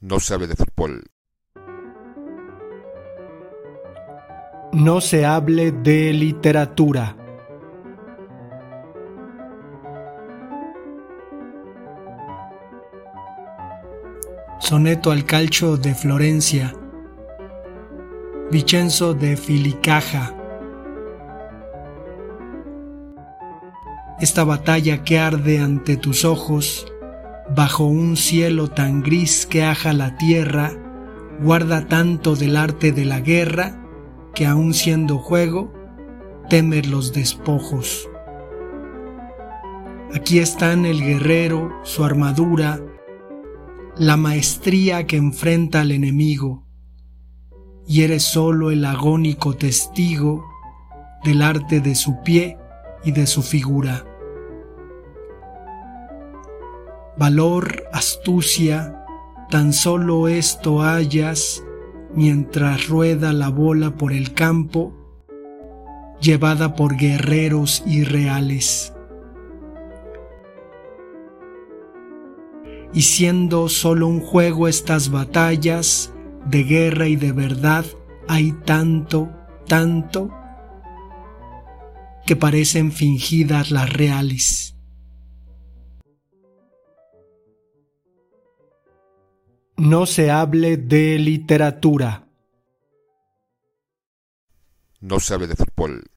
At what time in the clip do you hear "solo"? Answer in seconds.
48.22-48.70, 59.72-60.28, 73.68-74.06